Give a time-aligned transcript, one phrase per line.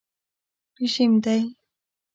[0.79, 1.41] رژیم دی.